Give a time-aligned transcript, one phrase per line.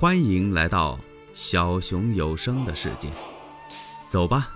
[0.00, 0.98] 欢迎来到
[1.34, 3.12] 小熊有声的世界，
[4.08, 4.48] 走吧，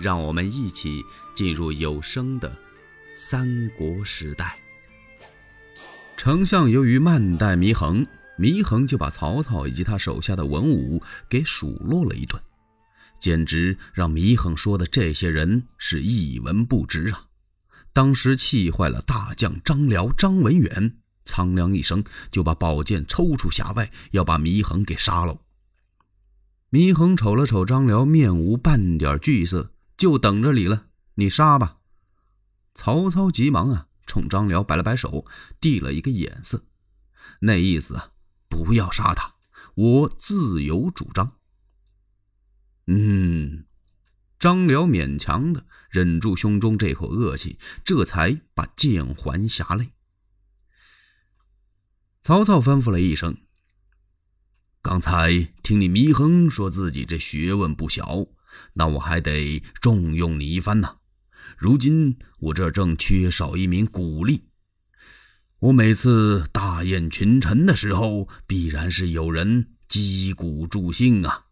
[0.00, 1.02] 让我们一起
[1.34, 2.50] 进入有声的
[3.14, 4.58] 三国时代。
[6.16, 8.06] 丞相由于慢待祢衡，
[8.38, 12.42] 祢衡就把曹操以及他手下的文武给数落了一顿，
[13.18, 17.26] 简直让祢衡说的这些人是一文不值啊！
[17.92, 20.96] 当时气坏了大将张辽、张文远。
[21.30, 25.38] 苍凉一声，就把宝剑抽出匣外，要把祢衡给杀了。
[26.72, 31.76] 祢衡瞅了瞅张辽，面无半点惧色，就等着你了，你杀吧。
[32.74, 35.24] 曹操急忙啊，冲张辽摆了摆手，
[35.60, 36.64] 递了一个眼色，
[37.42, 38.10] 那意思啊，
[38.48, 39.34] 不要杀他，
[39.74, 41.36] 我自有主张。
[42.86, 43.66] 嗯，
[44.38, 49.92] 张辽勉强的忍住胸中这口恶气，这才把剑还匣内。
[52.22, 53.38] 曹操吩咐了一声
[54.82, 58.26] ：“刚才听你祢衡说自己这学问不小，
[58.74, 60.96] 那我还得重用你一番呐。
[61.56, 64.42] 如今我这正缺少一名鼓吏，
[65.60, 71.46] 我每次大宴群臣的时候，必然是有人击鼓助兴啊。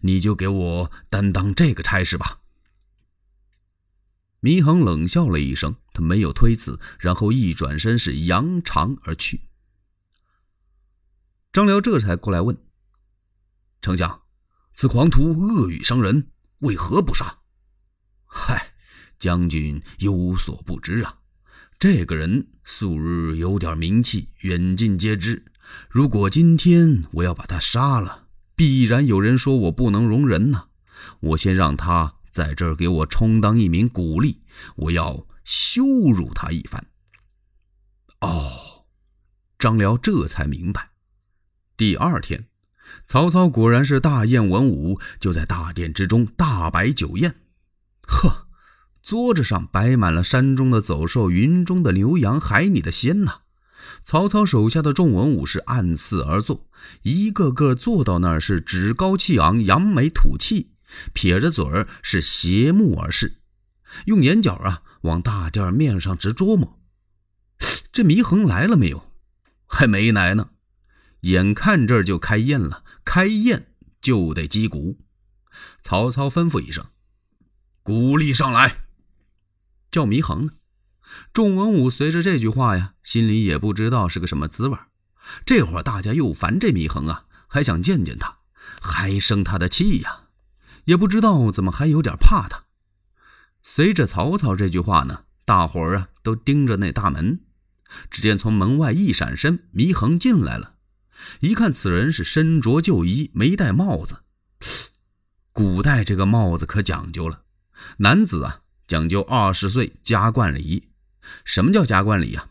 [0.00, 2.40] 你就给我担当这个差事吧。”
[4.40, 9.42] 祢衡冷笑了一声，他没有推辞，然后一转身是扬长而去。
[11.58, 12.56] 张辽这才过来问
[13.82, 14.22] ：“丞相，
[14.74, 16.28] 此狂徒恶语伤人，
[16.60, 17.36] 为何不杀
[18.26, 18.74] ？”“嗨，
[19.18, 21.18] 将军有所不知啊，
[21.76, 25.46] 这个人素日有点名气，远近皆知。
[25.90, 30.68] 如果今天我要把他杀了，必然有人说我不能容人呐。
[31.18, 34.44] 我先让他在这儿给我充当一名鼓励，
[34.76, 36.86] 我要羞辱他一番。”
[38.22, 38.86] 哦，
[39.58, 40.92] 张辽这才明白。
[41.78, 42.48] 第二天，
[43.06, 47.36] 曹操果然是大宴文武，就在大殿之中大摆酒宴。
[48.02, 48.48] 呵，
[49.00, 53.42] 桌子上摆满了山中的走兽、云中的牛羊、海里的鲜呐。
[54.02, 56.66] 曹操手下的众文武是按次而坐，
[57.02, 60.72] 一个个坐到那儿是趾高气昂、扬眉吐气，
[61.12, 63.36] 撇着嘴儿是斜目而视，
[64.06, 66.80] 用眼角啊往大殿面上直琢磨：
[67.92, 69.12] 这祢衡来了没有？
[69.68, 70.50] 还没来呢。
[71.20, 74.98] 眼看这就开宴了，开宴就得击鼓。
[75.82, 76.86] 曹操吩咐一声
[77.82, 78.84] ：“鼓励上来。”
[79.90, 80.52] 叫祢衡呢。
[81.32, 84.78] 众文武随着这句话呀，心里也不知道是个什么滋味。
[85.44, 88.38] 这会儿大家又烦这祢衡啊，还想见见他，
[88.80, 90.24] 还生他的气呀，
[90.84, 92.64] 也不知道怎么还有点怕他。
[93.62, 97.40] 随着曹操这句话呢，大伙儿啊都盯着那大门。
[98.10, 100.74] 只见从门外一闪身，祢衡进来了。
[101.40, 104.18] 一看，此人是身着旧衣，没戴帽子。
[105.52, 107.42] 古代这个帽子可讲究了，
[107.98, 110.88] 男子啊讲究二十岁加冠礼。
[111.44, 112.48] 什么叫加冠礼呀？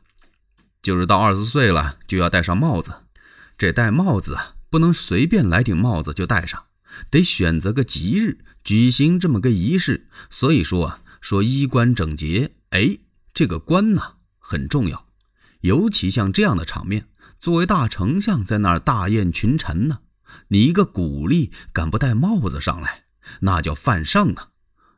[0.81, 2.94] 就是到二十岁了就要戴上帽子。
[3.57, 6.66] 这戴帽子啊，不能随便来顶帽子就戴上，
[7.09, 10.07] 得选择个吉日举行这么个仪式。
[10.29, 13.00] 所以说啊，说衣冠整洁，哎，
[13.33, 15.07] 这个冠呢很重要，
[15.61, 17.07] 尤其像这样的场面。
[17.40, 20.00] 作为大丞相，在那儿大宴群臣呢，
[20.50, 23.03] 你一个鼓吏敢不戴帽子上来，
[23.42, 24.50] 那叫犯上啊！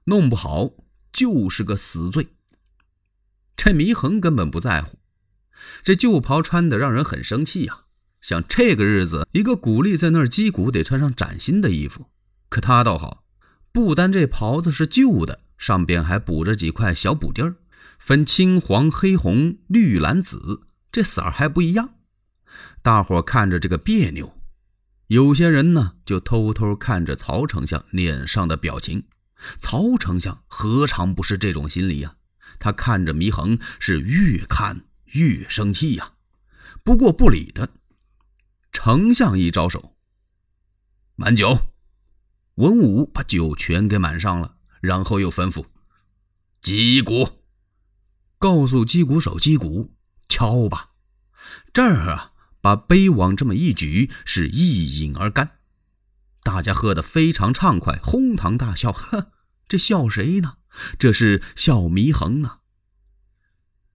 [0.06, 0.72] 弄不好
[1.12, 2.30] 就是个死罪。
[3.56, 5.00] 这祢衡根本不在乎，
[5.84, 7.82] 这旧袍穿的让人很生气呀。
[8.22, 12.08] 像这个日子，一个鼓吏在那儿击鼓，得穿上崭新的衣服。
[12.50, 13.24] 可他倒好，
[13.72, 17.56] 不单这袍子是旧的，上边还补着几块小补丁儿，
[18.00, 21.96] 分青、黄、黑、红、绿、蓝、紫，这色儿还不一样。
[22.82, 24.34] 大伙看着这个别扭，
[25.08, 29.06] 有些人呢就偷偷看着曹丞相脸上的表情。
[29.60, 32.16] 曹丞相何尝不是这种心理呀？
[32.60, 36.14] 他看着祢衡是越看越生气呀。
[36.84, 37.68] 不过不理他。
[38.72, 39.96] 丞相一招手，
[41.16, 41.58] 满酒。
[42.56, 45.66] 文武把酒全给满上了，然后又吩咐
[46.62, 47.30] 击鼓，
[48.38, 49.96] 告诉击鼓手击鼓，
[50.28, 50.92] 敲吧。
[51.74, 52.34] 这儿啊。
[52.62, 55.60] 把杯往这么一举，是一饮而干，
[56.44, 58.92] 大家喝得非常畅快，哄堂大笑。
[58.92, 59.32] 呵，
[59.68, 60.58] 这笑谁呢？
[60.98, 62.60] 这是笑祢衡呢。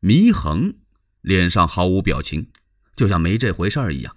[0.00, 0.75] 祢衡
[1.20, 2.49] 脸上毫无表情，
[2.94, 4.16] 就像没这回事儿一样。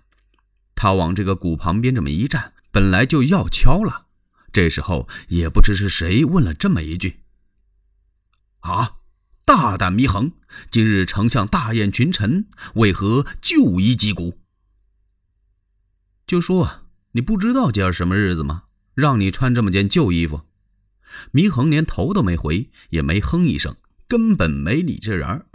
[0.76, 4.08] 他往这个鼓旁边这么一站，本来就要敲了。
[4.52, 7.22] 这时候也不知是谁问了这么一句
[8.62, 8.98] ：“啊？”
[9.48, 10.34] 大胆祢衡，
[10.70, 14.38] 今日丞相大宴群臣，为何就一击鼓？
[16.28, 16.84] 就说啊，
[17.14, 18.64] 你不知道今儿什么日子吗？
[18.94, 20.42] 让你穿这么件旧衣服。
[21.32, 23.78] 祢衡连头都没回，也没哼一声，
[24.10, 25.46] 根本没理这人儿。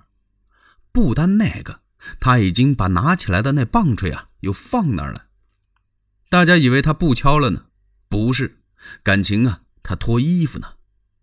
[0.91, 1.81] 不单那个，
[2.19, 5.27] 他已经把拿起来的那棒槌啊，又放那儿了。
[6.31, 7.67] 大家以为他不敲了呢，
[8.09, 8.63] 不是，
[9.03, 10.77] 感情啊，他脱衣服呢，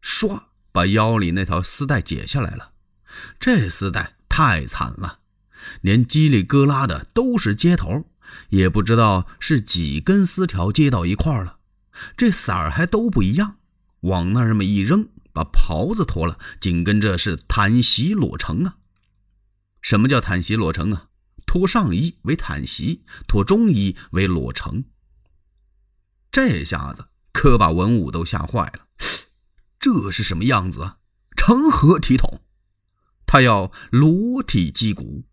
[0.04, 2.72] 唰，把腰里那条丝带解下来了。
[3.40, 5.20] 这丝带太惨了，
[5.82, 8.06] 连叽里咯啦的都是接头，
[8.50, 11.58] 也不知道是几根丝条接到一块了，
[12.16, 13.58] 这色儿还都不一样。
[14.02, 18.78] 往那儿么一扔，把袍子脱了，紧跟着是毯席裸成啊！
[19.82, 21.08] 什么叫坦席裸成啊？
[21.46, 24.86] 脱上衣为坦席，脱中衣为裸成。
[26.32, 28.86] 这下子可把文武都吓坏了，
[29.80, 30.98] 这是什么样子啊？
[31.38, 32.42] 成何体统？
[33.26, 35.24] 他要裸体击鼓。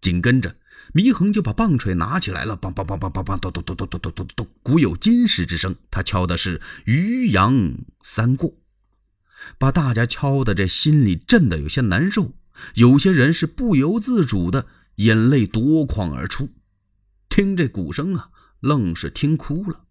[0.00, 0.56] 紧跟着。
[0.94, 5.76] 祢衡就把棒槌拿起来了，梆梆梆梆梆梆，咚咚咚咚咚咚咚咚，鼓有金石之声。
[5.90, 8.54] 他敲的是渔阳三过，
[9.58, 12.32] 把大家敲的这心里震得有些难受。
[12.74, 14.66] 有些人是不由自主的
[14.96, 16.48] 眼泪夺眶而出，
[17.28, 18.30] 听这鼓声啊，
[18.60, 19.84] 愣是听哭了，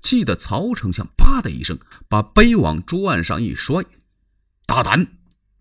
[0.00, 1.78] 气得曹丞相啪的一声
[2.08, 3.84] 把杯往桌案上一摔
[4.66, 5.18] ：“大胆！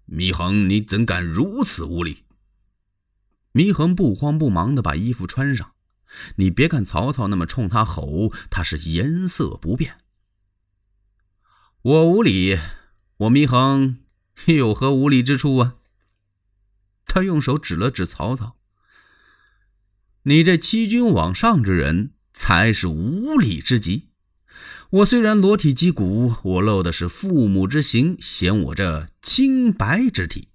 [0.07, 2.23] 祢衡，你怎敢如此无礼？”
[3.53, 5.73] 祢衡不慌不忙地把衣服穿上。
[6.35, 9.97] 你别看曹操那么冲他吼，他是颜色不变。
[11.81, 12.59] 我无礼，
[13.17, 13.99] 我祢衡
[14.47, 15.75] 有何无礼之处啊？
[17.05, 18.57] 他用手指了指曹操
[20.23, 24.09] ：“你这欺君罔上之人，才是无礼之极。
[24.89, 30.49] 我虽然裸体击鼓，我露的是父母之形，显我这清白之体。”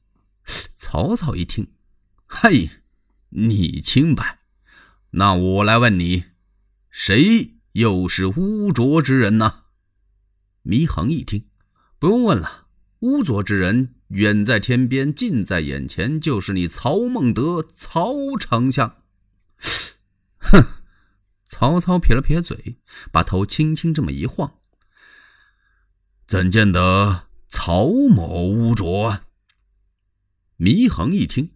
[0.75, 1.69] 曹操一听，
[2.27, 2.71] 嘿。
[3.31, 4.39] 你清白，
[5.11, 6.25] 那我来问你，
[6.91, 9.65] 谁又是污浊之人呢？
[10.65, 11.45] 祢衡一听，
[11.99, 12.67] 不用问了，
[13.01, 19.03] 污浊之人远在天边，近在眼前，就是你曹孟德，曹丞相。
[21.59, 22.77] 曹操撇了撇嘴，
[23.11, 24.57] 把头轻轻这么一晃，
[26.27, 29.21] 怎见得曹某污浊？
[30.59, 31.53] 祢衡一听。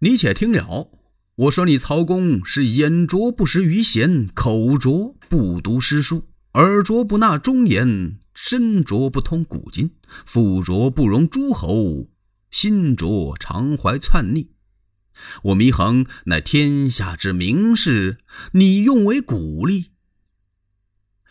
[0.00, 0.90] 你且听了，
[1.36, 9.94] 我说你曹公是眼拙不识余弦，口拙不读诗书，耳拙不纳忠言，身拙不通古今，
[10.26, 12.08] 腹拙不容诸侯，
[12.50, 14.53] 心拙常怀篡逆。
[15.42, 18.18] 我祢衡乃天下之名士，
[18.52, 19.92] 你用为鼓励，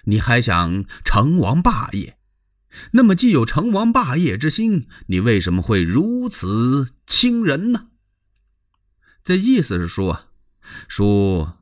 [0.06, 2.18] 你还想成王霸业？
[2.94, 7.88] 那么既有成王霸业之心，你为什么会如此轻人呢？
[9.24, 10.30] 这意思是说，
[10.88, 11.60] 说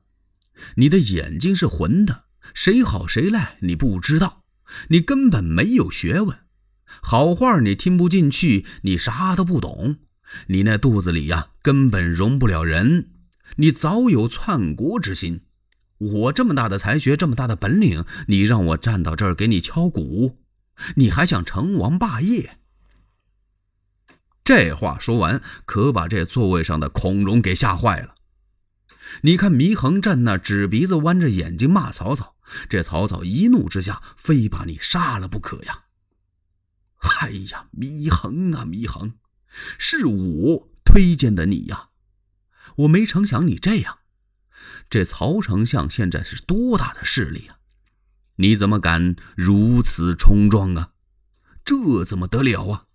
[0.76, 4.44] 你的眼睛是混的，谁好谁赖你不知道，
[4.88, 6.40] 你根本没有学问，
[7.02, 9.98] 好话你听不进去，你啥都不懂，
[10.48, 13.10] 你那肚子里呀根本容不了人，
[13.58, 15.42] 你早有篡国之心。
[15.98, 20.40] 我这么大的才学，这么大的本领，你让我站到这儿给你敲鼓，
[20.96, 22.58] 你还想成王霸业？
[24.44, 28.16] 这话说完，可把这座位上的孔融给吓坏了。
[29.22, 32.36] 你看祢衡站那，指鼻子弯着眼睛骂曹操。
[32.68, 35.84] 这曹操一怒之下，非把你杀了不可呀！
[37.20, 39.14] 哎呀，祢衡啊，祢衡，
[39.78, 41.90] 是我推荐的你呀！
[42.78, 44.00] 我没成想你这样。
[44.90, 47.58] 这曹丞相现在是多大的势力啊？
[48.38, 50.92] 你怎么敢如此冲撞啊？
[51.64, 52.86] 这怎么得了啊？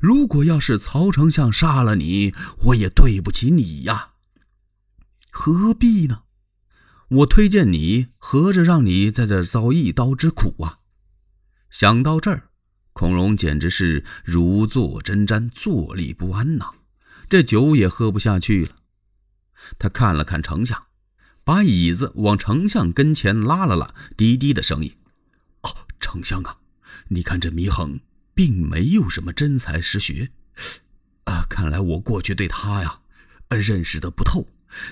[0.00, 2.34] 如果要是曹丞相杀了你，
[2.64, 4.12] 我也对不起你呀。
[5.30, 6.22] 何必呢？
[7.08, 10.78] 我推荐你，合着让你在这遭一刀之苦啊！
[11.68, 12.50] 想到这儿，
[12.96, 16.70] 孔融简直是如坐针毡，坐立不安呐。
[17.28, 18.76] 这酒也喝不下去了。
[19.78, 20.82] 他看了看丞相，
[21.44, 24.96] 把椅子往丞相跟前拉了拉，低低的声音
[25.60, 26.56] ：“哦，丞相啊，
[27.08, 28.00] 你看这祢衡。”
[28.32, 30.30] 并没有什么真才实学，
[31.24, 33.00] 啊，看来我过去对他呀，
[33.48, 34.46] 认识的不透。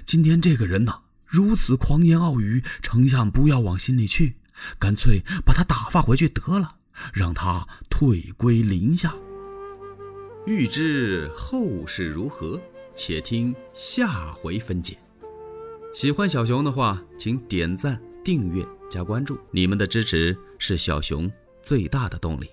[0.06, 4.37] 今天这个人呢，如此狂言傲语，丞相不要往心里去，
[4.78, 6.76] 干脆把他打发回去得了，
[7.12, 9.15] 让他退归林下。
[10.47, 12.61] 欲知后事如何，
[12.93, 14.99] 且听下回分解。
[15.95, 21.31] 喜欢小熊的话，请点赞、订阅、加关注，你们的支持是小熊
[21.63, 22.51] 最大的动力。